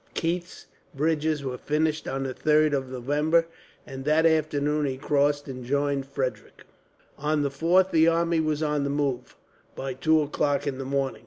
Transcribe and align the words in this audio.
Keith's 0.15 0.65
bridges 0.95 1.43
were 1.43 1.59
finished 1.59 2.07
on 2.07 2.23
the 2.23 2.33
3rd 2.33 2.73
of 2.73 2.89
November, 2.89 3.45
and 3.85 4.03
that 4.03 4.25
afternoon 4.25 4.87
he 4.87 4.97
crossed 4.97 5.47
and 5.47 5.63
joined 5.63 6.07
Frederick. 6.07 6.63
On 7.19 7.43
the 7.43 7.51
4th 7.51 7.91
the 7.91 8.07
army 8.07 8.39
was 8.39 8.63
on 8.63 8.83
the 8.83 8.89
move 8.89 9.37
by 9.75 9.93
two 9.93 10.23
o'clock 10.23 10.65
in 10.65 10.79
the 10.79 10.85
morning. 10.85 11.19